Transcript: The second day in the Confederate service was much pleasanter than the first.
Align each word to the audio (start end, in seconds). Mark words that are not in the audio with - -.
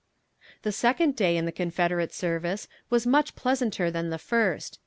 The 0.63 0.71
second 0.71 1.15
day 1.15 1.37
in 1.37 1.45
the 1.45 1.51
Confederate 1.51 2.11
service 2.11 2.67
was 2.89 3.05
much 3.05 3.35
pleasanter 3.35 3.91
than 3.91 4.09
the 4.09 4.17
first. 4.17 4.79